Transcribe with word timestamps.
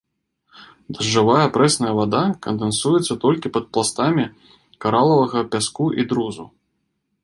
Дажджавая 0.95 1.43
прэсная 1.57 1.91
вада 1.99 2.23
кандэнсуецца 2.47 3.13
толькі 3.27 3.53
пад 3.59 3.65
пластамі 3.75 4.29
каралавага 4.87 5.49
пяску 5.57 5.85
і 6.03 6.13
друзу. 6.13 6.43